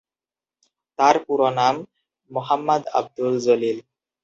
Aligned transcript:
তার 0.99 1.15
পুরো 1.25 1.47
নাম 1.59 1.75
মোহাম্মদ 2.31 2.81
আব্দুল 2.99 3.33
জলিল। 3.45 3.77